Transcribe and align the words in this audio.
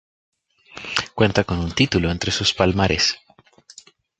Cuenta 1.13 1.43
con 1.43 1.59
un 1.59 1.73
título 1.73 2.09
entre 2.09 2.31
su 2.31 2.43
palmares. 2.55 3.17